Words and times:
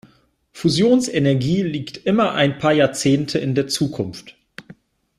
Fusionsenergie 0.51 1.61
liegt 1.61 1.97
immer 2.07 2.31
ein 2.31 2.57
paar 2.57 2.73
Jahrzehnte 2.73 3.37
in 3.37 3.53
der 3.53 3.67
Zukunft. 3.67 4.35